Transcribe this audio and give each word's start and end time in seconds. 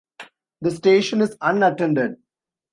The 0.61 0.71
station 0.71 1.21
is 1.21 1.37
unattended. 1.41 2.17